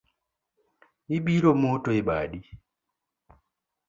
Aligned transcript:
Ibiro 1.15 1.51
moto 1.61 1.89
e 1.99 2.01
badi 2.07 2.41